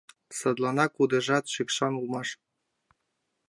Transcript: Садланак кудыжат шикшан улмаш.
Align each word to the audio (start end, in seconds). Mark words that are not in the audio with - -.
Садланак 0.37 0.91
кудыжат 0.97 1.45
шикшан 1.53 1.93
улмаш. 1.99 2.29